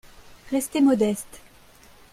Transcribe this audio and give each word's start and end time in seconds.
Restez 0.51 0.81
modeste 0.81 1.37